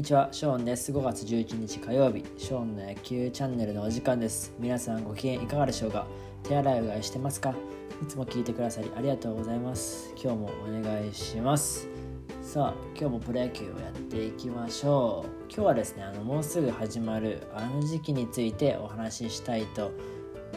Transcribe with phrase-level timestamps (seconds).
[0.00, 0.92] にちは、ショーンです。
[0.92, 4.54] 5月11日火曜日、ショーンの野球チャンネルのお時間です。
[4.58, 6.06] 皆さんご機嫌いかがでしょうか？
[6.42, 7.54] 手洗いうがいしてますか？
[8.02, 10.14] いつも聞いてくださりありがとうございます。
[10.16, 11.86] 今日もお願いします。
[12.40, 15.44] さあ、今日もプロ野球をやっていきましょう。
[15.52, 19.92] 今日はですね、あのもうすぐ始まるあの時期についてお話ししたいと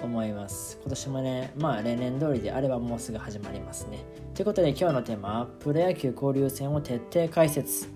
[0.01, 0.79] 思います。
[0.83, 4.05] 今年もね、まあ例年通りであればもうすぐ始まりますね。
[4.35, 7.91] ということで今日のテーマはプロ野球交流戦を徹底解説。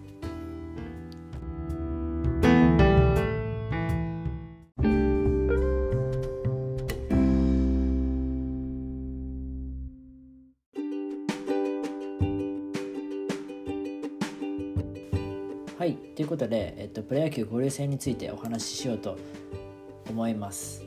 [16.47, 19.17] で、えっと、プロ野球交流戦についてお話ししようと
[20.09, 20.83] 思います。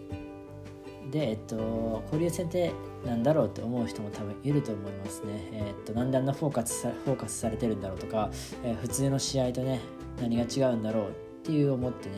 [1.10, 2.72] で、えっと、交流戦って
[3.04, 5.48] 何だろうって思う人も多分いると思いますね。
[5.52, 8.30] えっと、なんであんなフォーカスさフォーカスされてるんだろうとか、
[8.64, 9.80] えー普通の試合とね、
[10.20, 11.12] 何が違うんだろうっ
[11.42, 12.14] ていう思ってね、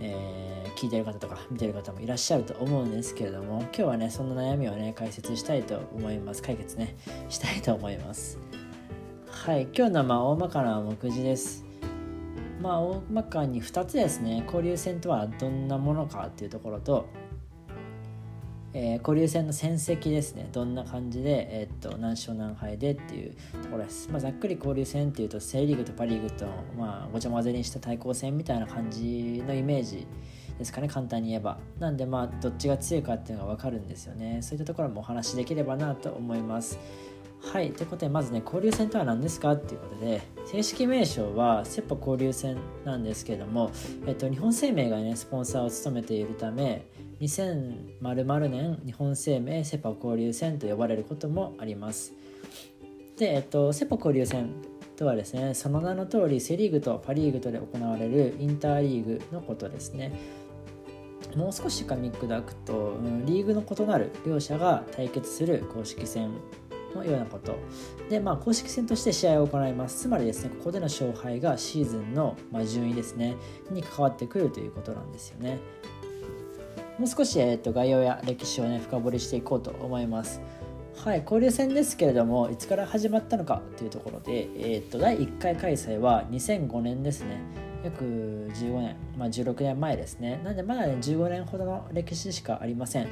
[0.00, 6.42] えー聞いてる方とか見てる方もいらっしゃると思うんですけれども、今日はね、そんな悩みをね、解説したいと思います。
[6.42, 6.96] 解決ね、
[7.28, 8.38] したいと思います。
[9.26, 11.64] はい、今日のまあ大まかな目次です。
[12.64, 14.42] まあ大まかに2つですね。
[14.46, 17.06] 交流戦とはどんなものかっていうところと、
[18.72, 20.48] えー交流戦の戦績ですね。
[20.50, 26.46] どんな感じで、えーっと何勝何敗でっていうところです、まあ、ざっくり交流戦っていうとセ・リーグとパ・リーグと、
[26.78, 30.06] まあ、ごちゃ混ぜにした対抗戦みたいな感じのイメージ
[30.58, 30.88] ですかね。
[30.88, 31.58] 簡単に言えば。
[31.78, 34.38] なんでまあどっちが強いかっていうのが分かるんですよね。
[34.40, 36.78] そういったところもお話しできればなと思います。
[37.52, 43.70] はい、ということでまずね交流戦とは何ですかっていうことで正式名称はセ・パ交流戦なんですけども、
[44.06, 46.86] えっと、日本生命がねスポンサーを務めているため
[47.20, 52.12] 2000年日本生命セ・パ交流戦と呼ばれることもあります。
[53.16, 54.50] で、えっと、セ・パ交流戦
[54.96, 60.12] とはですねその名の通りセ・リーグとパ・リーグとで行われるインターリーグのことですね。
[61.36, 66.30] もう少し噛み砕くと、うんリーグの異なる両者が対決する公式戦
[66.94, 67.56] のようなこと。
[68.08, 70.02] で、まあ、公式戦として試合を行います。
[70.02, 73.36] つまりですねここでの勝敗がシーズンの、ま、順位ですね
[73.70, 75.58] に関わってくるということなんですよね。
[76.98, 80.40] もう少し、えー、と概要や歴史をね深掘りしていこうと思います。
[80.96, 87.40] はい交流戦ですけれどもいつから始まったのかというところで、えー、と第1回開催は2005年ですね。
[87.84, 90.40] 約15年、まあ、16年前ですね。
[90.42, 93.08] なんでまだね15年ほどの歴史しかありません。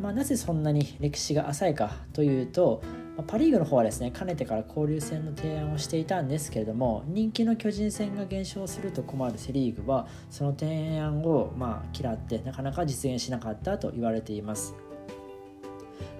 [0.00, 2.82] まあ、なぜそんなに歴史が浅いかというと、
[3.26, 14.74] パ・リーグの方はですねかねてから交流戦の提案をしていたんですけれども人気の巨人戦が減少すると困るセ・リーグはその提案をまあ嫌ってなかなか実現しなかったと言われています。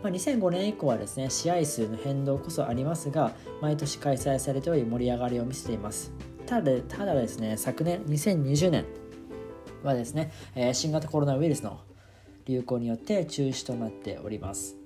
[0.02, 6.12] まあ、2005年以降はですね試合数の変動こそありますが毎年開催されており盛り上がりを見せています
[6.44, 8.84] ただただですね昨年2020年
[9.82, 11.80] はですね、え新型コロナウイルスの
[12.46, 14.76] 流行によって中止となっております。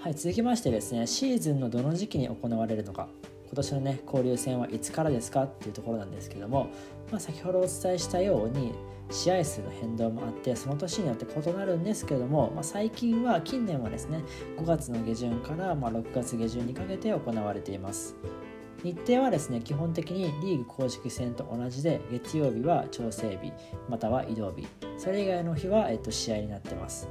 [0.00, 3.08] はい、続きましてですね、シーズンのどの時期に行われるのか、
[3.46, 6.68] 今年のね、交流戦はいつからですかっていうところなんですけども、
[7.10, 8.72] まあ、先ほどお伝えしたように、
[9.10, 14.22] 試合数の変動もあって、その年によって異なるんですけども、まあ、最近は、近年はですね、
[14.58, 18.14] 5月の下旬からま6月下旬にかけて行われています。
[18.84, 23.52] 日程はですね基本的にリーグ公式戦と同じで月曜日は調整日
[23.88, 24.66] または移動日
[24.96, 27.08] それ以外の日は、えっと、試合になってます。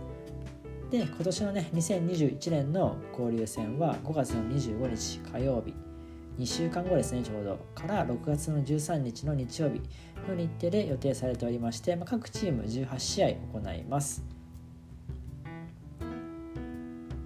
[0.90, 5.74] で今年のね2021年の交流戦は5月の25日火曜日。
[6.40, 7.58] 2週間後ですねちょうど。
[7.74, 9.82] から6月の13日の日曜日
[10.30, 14.37] の日程で予定されておりまして、まあ、各チーム18試合行います。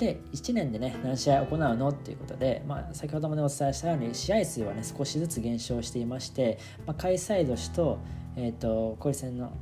[0.02, 6.58] で1年でね何試合行うのっていうことで、まあ、先ほどもねお伝えしたように試合数はね少しずつ減少していまして、
[6.88, 8.00] まあ、開催年と,、
[8.36, 9.54] えー、と交流戦の、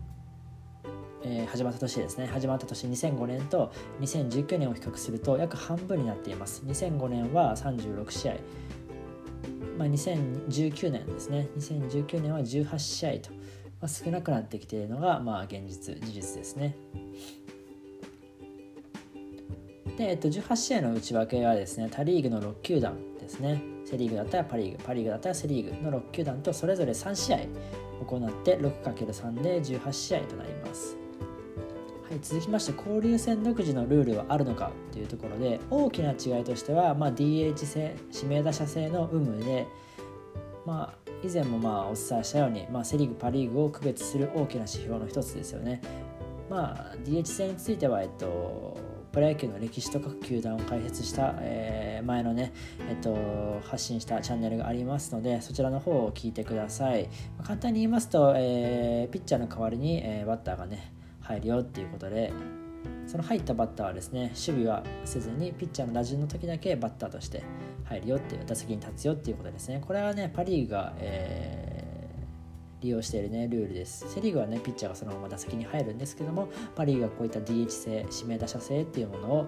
[1.24, 2.28] えー始まった年ですね。
[2.28, 6.64] 始まった年2005年と2019年を比較すると約半分になっています。
[6.66, 8.34] 2005年は36試合。
[9.78, 11.50] まあ、2019年ですね。
[11.58, 13.38] 2019年は18試合と、ま
[13.82, 16.78] あ、少なくなってきているのが、まあ、現実事実ですね。
[20.00, 23.62] で、えっと、18試合の内訳はですね、他リーグの6球団ですね。
[23.84, 27.40] セ・リーグだったらパ・リーグ、パ・リーグだったらセ・リーグの6球団とそれぞれ3試合
[28.06, 30.96] 行って 6×3 で18試合となります。
[32.10, 39.68] はい、続きまして交流戦独自のルールはあるのかというところで大きな違いとしては、まあ、DH 制指名打者制の有無で、
[40.66, 45.82] まあ、以前もまあお伝えしたように、まあ、セ・リーグパ・リーグを区別する大きな指標の一つですよね。
[46.50, 48.78] まあ、DH 制については、えっと、
[49.20, 52.54] プロ野球の歴史と各球団を解説した、えー、前のね、
[52.90, 62.32] えっと、発信したチャンネルがありますのでそちらの方を聞いてください、ま、簡単に言いますと、えー、ピッチャーの代わりに、えー、バッターがね入るよっていうことで
[63.08, 67.44] その入ったバッターはですね守備はせずにピッチャーの打順の時だけバッターとして
[67.84, 69.84] 入るよっていう打席に立つよっていうことですね。
[69.86, 71.79] これはねパ・リーグが、えー、
[72.82, 74.10] 利用しているねルールです。
[74.10, 79.48] セ・リーグはねピッチャーがそのまま打席に入るんですけどもパ・リーグはこういった DH 制指名打者制っていうものを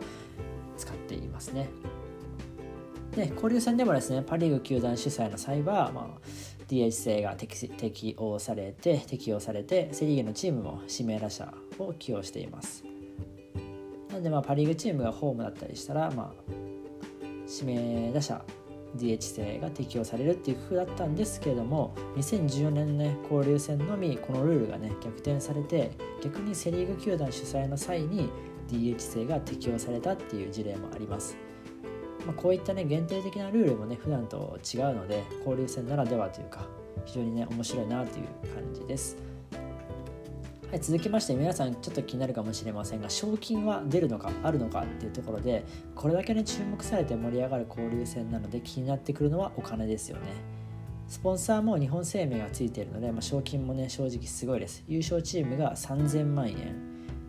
[0.78, 1.70] 使っていますね。
[3.16, 6.20] で交流戦でもですねパ・リーグ球団主催の際は、まあ、
[6.68, 12.84] DH 制が適用されて適用されてセ・リーグのチームも指名打者を起用しています。
[14.10, 16.54] なのでまあパ・リーグチームがホームだったりしたら、まあ、
[17.50, 18.44] 指名打者
[18.98, 25.92] DH 制が適用されるっていう風だったんですけれども2014年の、ね、交流戦のみこのルールがね逆転されて
[26.24, 28.30] 逆にセ・リーグ球団主催の際に
[28.70, 31.38] DH 制が適用されたっていう事例もあります。
[32.26, 36.68] まあ、こういったね限定的なルールもね普段と違うので交流戦ならではというか
[37.06, 39.31] 非常にね面白いなという感じです。
[40.72, 45.66] はい、続きまして皆さんちょっと気になるかもしれませんが賞金は出るのかあるのかっていうところで
[45.96, 50.28] これだけね注目されて盛り上がる交流戦なので気になってくるのはお金ですよね。
[51.10, 54.86] スポンサーも日本生命がついているので、まあ、賞金もね正直すごいです。
[54.88, 56.74] 優勝チームが3000万円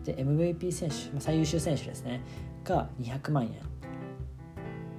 [0.05, 2.21] で MVP 選手、まあ、最優秀選手ですね。
[2.63, 3.59] が200万円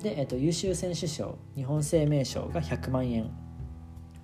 [0.03, 3.31] で、えっと、優秀選手賞日本生命賞が100万円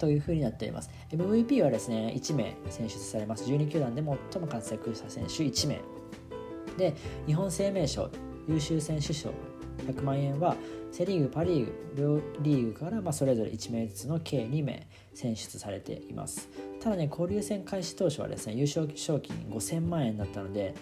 [0.00, 0.90] というふうになっています。
[1.10, 3.44] MVP はですね1名選出されます。
[3.44, 4.02] 12球団で
[4.32, 5.80] 最も活躍した選手1名。
[6.78, 6.94] で
[7.26, 8.10] 日本生命賞
[8.48, 9.30] 優秀選手賞
[9.86, 10.56] 100万円は
[10.90, 16.48] セ・リーグ、パ・リーグ両リーグからまそれぞれ1名ずつの計2名選出されています。
[16.80, 20.74] ただね交流戦開始当初はですね優勝賞金5000万円だったので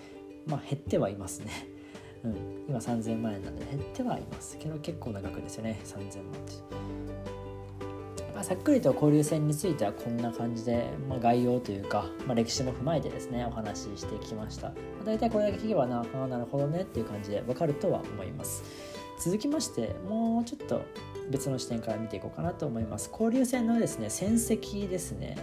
[0.46, 1.50] まあ減ってはいますね。
[2.24, 2.34] うん、
[2.68, 4.56] 今3000万円なので減ってはいます。
[4.58, 5.80] けど結構な額ですよね。
[5.84, 6.08] 3000万っ
[6.44, 7.37] て。
[8.38, 18.62] まあ、ざっくりと交流戦についてはこんな感じで、まあ、概要というか、まあ、歴史も踏まえてですねお話ししてきました、まあ、大体これだけ聞けばなあなるほどねっていう感じでわかるとは思います。
[19.18, 20.82] 続きましてもうちょっと
[21.28, 23.10] 別の視点から見ていこうかなと思います。
[23.10, 25.36] 交流戦のですね戦績ですね。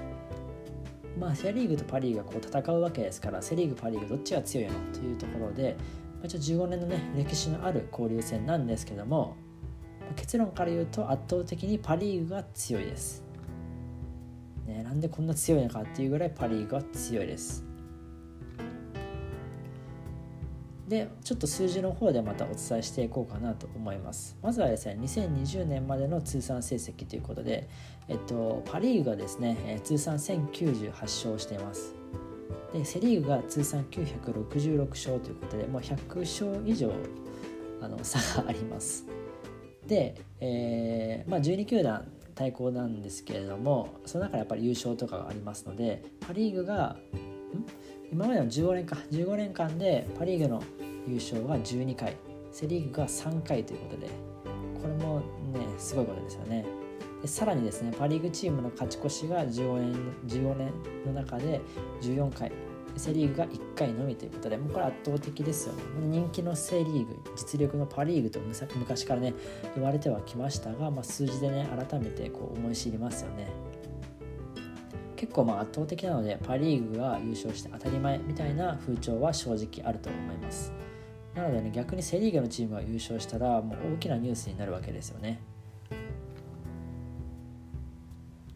[1.19, 5.75] まあセ・リーグとパ・リーグがこう戦うわけですからセ・リーグパ・リーグどっちが強いのというところで、
[6.21, 9.36] まあ、15年のね歴史のある交流戦なんですけども
[10.16, 13.24] 結論から言うと圧倒的にパ・リーグが強いです、
[14.66, 17.66] ね、なんでこんな強いのかっていうぐらいパ・リーグは強いです。
[20.88, 24.38] でちょっと数字の方でまたお伝えしていこうかなと思います。
[24.42, 27.68] まずはですね2020年までの通算成績ということで、
[28.08, 31.96] えっと、パ・リーグがですね通算1098勝しています。
[32.72, 36.92] でセ・リーグが通算966勝ということでもう100勝以上
[37.82, 39.15] あの差があります。
[39.88, 46.98] で、えーまあ、12球団対抗なんですけれどもその中でやっぱり優勝とかがありますのでパ・リーグが
[48.12, 50.64] 今までの15年か15年間でパ・リーグの
[51.08, 52.16] 優勝が12回
[52.52, 54.08] セ・リーグが3回ということで
[54.82, 55.20] これも
[55.54, 56.66] ねすごいことですよね。
[57.22, 59.94] でさらにですねパ・リーグチームの勝ち越しが15年
[60.28, 60.74] ,15 年
[61.06, 61.62] の中で
[62.02, 62.52] 14回
[62.97, 65.83] セ・リーグが1回のみということでもうこれ圧倒的ですよね。
[66.01, 69.33] 人気のセ・リーグ実力のパ・リーグと昔からね
[69.75, 73.49] 言われてはきましたが、まあ、数字でね改めてこう思い知りますよね。
[75.16, 80.73] 結構まあ圧倒的なのでパ・リーグが優勝して当たり前みたいな風潮は正直あると思います。
[81.33, 85.42] なのでね逆にセ・リーグのチームが優勝したらもう大きなニュースになるわけですよね。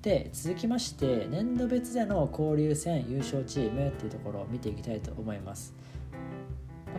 [0.01, 5.74] で続きまして年度別での交流戦優勝チームっていうところを見ていきたいと思います。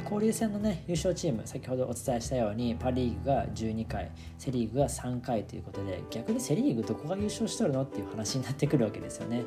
[0.05, 9.43] 交流戦のね優勝チーム先ほどお伝えしたようにパ・リーグが12回セ・リーグが3回ということで逆にセ・リーグどこが優勝しとるのっていう話になってくるわけですよね。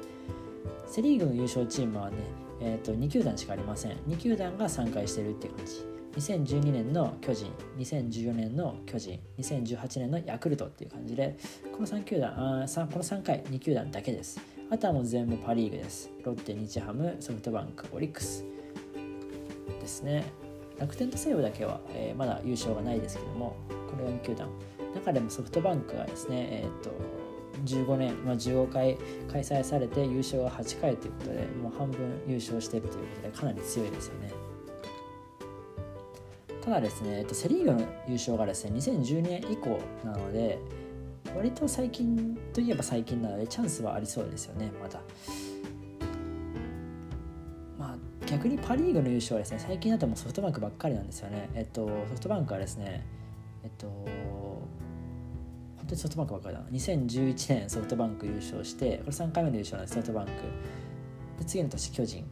[0.88, 2.18] セ・リーグの優勝チームはね、
[2.60, 3.92] えーと、と2球団しかありません。
[4.08, 5.93] 2球団が3回してるっていう感じ。
[6.16, 11.38] 2012年の巨人2014年の巨人2018年のヤクルトっていう感じで
[11.72, 14.40] この3球団あ3この3回2球団だけです。
[14.70, 16.10] あとはもう全部パ・リーグです。
[16.24, 18.46] ロッテ日ハムソフトバンクオリックス
[19.80, 20.24] ですね。
[20.80, 24.50] 楽天と西武だけは、えー、まだ優勝がないですけどもこれは2球団。
[24.94, 26.92] 中でもソフトバンクがですねえっ、と
[27.66, 28.98] 15年、まあ、15回
[29.32, 34.43] 開催されて優勝が8回ということでもう半分優勝しているということでかなり強いですよね。
[36.64, 40.58] ただですね、えっと、セ・リーグの優勝がですね2010年以降なので
[41.36, 45.02] 割と最近といえば最近なのでチャンスはありそうですよねまだ。
[47.78, 51.50] まあ逆にパ・リーグの優勝はですね最近だともうソフトバンクばっかりなんですよね。
[51.54, 53.06] えっとソフトバンクはですね
[53.64, 54.68] えっと本
[55.88, 56.68] 当にソフトバンクばっかりだな。
[56.70, 60.32] 2011年ソフトバンク優勝してこれ3回目の優勝なんですソフトバンク。
[61.40, 62.26] で次の年巨人。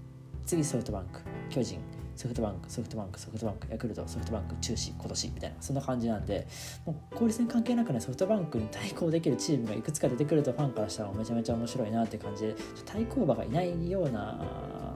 [0.45, 1.19] 次ソフトバンク。
[1.49, 1.79] 巨人。
[2.21, 6.47] ソフトバンクソフトバンクソフトバンクヤクルトソフトバンク中止今年みたいなそんな感じなんで
[6.85, 14.95] もう交流戦関係なくねソフトバンクに対抗できるチームがいくつか出てくるとファンからしたらめちゃめちゃ面白いなって感じで対抗馬がいないような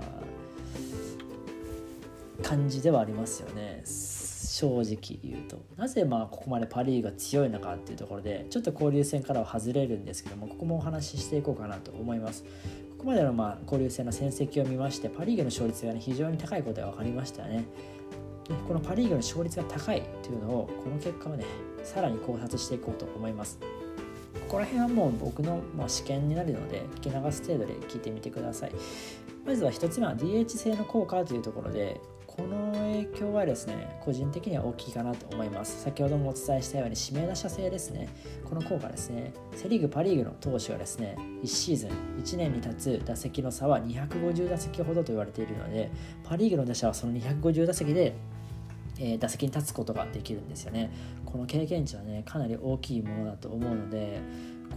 [2.43, 3.81] 感じではありますよね。
[3.85, 5.57] 正直言うと。
[5.77, 12.45] なぜまあここまでパ・リーグが強いのかっていうところでちょっと交流戦からは外れるんですけどもここもお話ししていこうかなと思います。
[12.97, 17.65] ここまでのまあ交流戦の戦績を見ましてパ・リーグの勝率が、ね、非常に高いことが分かりましたよね。
[18.47, 21.45] でこのパ・リーグの勝率が高いというのをこの結果をね
[21.83, 23.59] さらに考察していこうと思います。
[23.59, 28.71] ここら辺はもう僕のまあ試験になるので聞き流す程度で聞いてみてください。
[29.45, 31.99] まずは1つ目は DH 制の効果というところで
[32.35, 38.09] この影響はですね個人的には大きいかなと思います先ほどもお伝えしたように指名打者制ですね
[38.43, 41.89] この効果ですねセ・リーグパ・リーグの投手はですね1シーズン
[42.21, 45.89] 1年に立つ打席の差は250打席ほどと言われているので
[46.23, 48.13] パ・リーグの打者はその250打席で
[48.97, 50.89] え、打席に立つことができるんですよね。
[51.25, 54.21] この経験値はねかなり大きいものだと思うので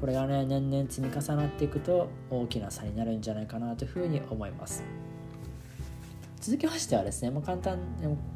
[0.01, 4.83] これがね年々積み重なっていくと大きな差になるんじゃないかなというふうに思います。
[6.41, 7.79] 続きましてはですねもう簡単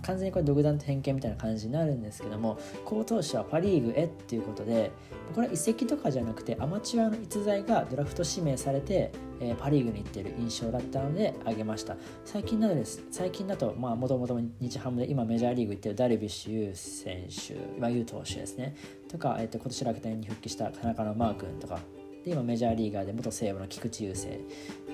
[0.02, 4.90] 完全にこれ独断と偏見みたいな感じになるんですけども好投手はパ・リーグへっていうことで
[5.34, 11.96] これは移籍とかじゃなくてアマチュアの逸材がドラフト指名されて、えー、パ・リーグに行ってる印象だったので挙げました。
[12.24, 18.74] 最近などです最近だともともと日ハムで今メジャーリーグ行ってるダルビッシュ有選手今有投手ですね。
[19.08, 21.78] とか、えー、と今年楽天に復帰した田中のマー君とか。
[22.24, 24.26] で今メジャーリーガーで元西武の菊池雄星。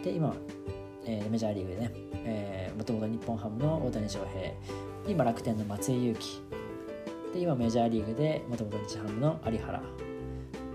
[0.02, 0.34] で今
[1.08, 4.52] えー、メジャーリーグでね、えもともと日本ハムの大谷翔平
[5.08, 6.42] 今楽天の松井裕樹
[7.32, 9.82] で今メジャーリーグでもともと日ハムの有原。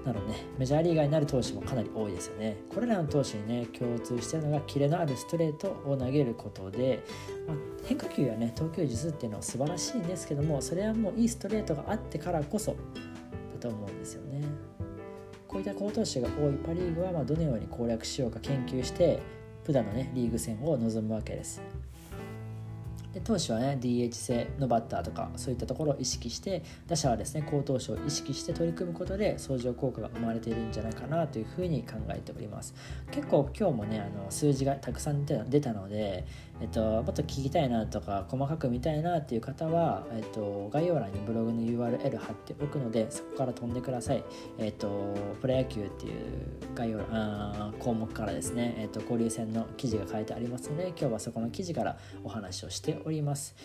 [0.05, 2.57] なのでねメジャーリーガーになる投手もかなり多いですよね。
[2.73, 7.03] これらの投手にね共通してるのがキレのあるストレートを投げることで、
[7.47, 12.77] まあ、変化球やね投球術っていうのは素晴らしいんですけどもそれはもういいストレートがあってからこそだ
[13.61, 14.43] と思うんですよね。
[15.47, 19.21] こういった好投手が多いパ・リーグはまどのように攻略しようか研究して
[19.63, 21.61] 普段のねリーグ戦を望むわけです。
[23.13, 32.73] で投手はね DH 制のバッターとかそういったところを意識して打者はですね好投手を意識して取り組むことで相乗効果が生まれているんじゃないかなというふうに考えております。
[33.11, 36.25] 結構今日もねあの数字がたくさん出たので、
[36.61, 44.23] えっと、もっと聞きたいなとか細かく見たいなっていう方は、えっと、概要欄にブログの URL 貼っておくのでそこから飛んでください
[44.59, 46.13] えっとプロ野球っていう
[46.75, 53.55] 概要欄項目からですね、えっと、交流戦の記事が書いてありますので今日はそこの記事からお話をしております。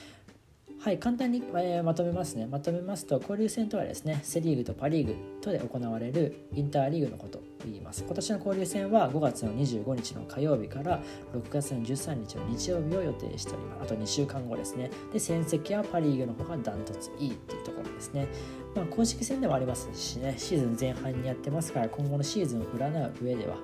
[0.80, 2.47] はい、簡単に、えー、まとめますね。
[2.47, 8.04] まとめますと、交流戦とはですね、セ・リーグとパ・リーグとで行われるインターリーグのこと言います。
[8.04, 11.00] 今年の交流戦は5月の25日の火曜日から
[11.32, 13.82] 6月の13日の日曜日を予定しております。
[13.84, 14.90] あと2週間後ですね。
[15.12, 18.28] で、戦績はパ・リーグの方がダントツいいっていうところですね。
[18.74, 23.56] まあ、公式戦でもありますしね、シーズン前半にやってますから、今後のシーズンを占う上では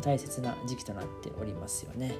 [0.00, 2.14] 大切な時期となっておりますよね。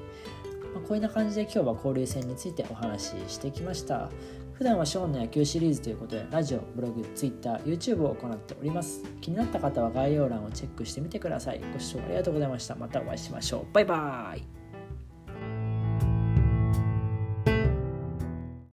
[0.75, 4.11] まあ、こういうな感じで今日は交流戦についてお話ししてきました
[4.55, 9.03] 普段はショーンの野球シリーズということでラジオ、ブログ、ツイッター、YouTube を行っております。
[9.21, 11.61] 気になった方は概要欄をチェックしてみてください。
[11.73, 12.75] ご視聴ありがとうございました。
[12.75, 13.75] またお会いしましょう。
[13.75, 14.62] バイバーイ。